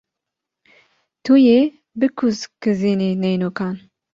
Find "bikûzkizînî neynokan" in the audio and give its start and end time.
1.99-3.75